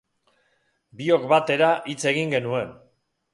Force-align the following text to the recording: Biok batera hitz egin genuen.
Biok 1.01 1.27
batera 1.33 1.69
hitz 1.93 1.99
egin 2.13 2.35
genuen. 2.37 2.73